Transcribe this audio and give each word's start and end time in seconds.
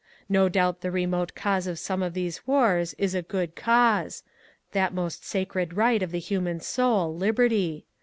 No 0.27 0.49
doubt 0.49 0.81
the 0.81 0.89
remote 0.89 1.35
cause 1.35 1.67
of 1.67 1.77
some 1.77 2.01
of 2.01 2.15
these 2.15 2.47
wars 2.47 2.95
is 2.97 3.13
a 3.13 3.21
good 3.21 3.55
cause,— 3.55 4.23
that 4.71 4.95
most 4.95 5.23
sacred 5.23 5.77
right 5.77 6.01
of 6.01 6.09
the 6.09 6.17
human 6.17 6.59
soul, 6.59 7.15
Liberty. 7.15 7.85